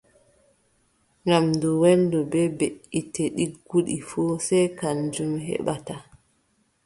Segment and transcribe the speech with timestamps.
[1.25, 5.95] Nyaamdu welndu bee beʼitte ɗigguɗe fuu, sey kanjum heɓata.